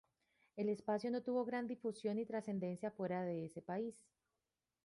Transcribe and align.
El 0.55 0.67
espacio 0.69 1.11
no 1.11 1.21
tuvo 1.21 1.45
gran 1.45 1.67
difusión 1.67 2.15
ni 2.15 2.25
trascendencia 2.25 2.89
fuera 2.89 3.21
de 3.23 3.45
ese 3.45 3.61
país. 3.61 3.93